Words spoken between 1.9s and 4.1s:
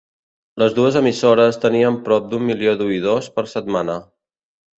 prop d'un milió d'oïdors per setmana.